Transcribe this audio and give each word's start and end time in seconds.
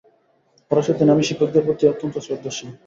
ফরাসউদ্দিন 0.71 1.09
আমি 1.13 1.23
শিক্ষকদের 1.29 1.65
প্রতি 1.67 1.83
অত্যন্ত 1.87 2.15
শ্রদ্ধাশীল। 2.25 2.69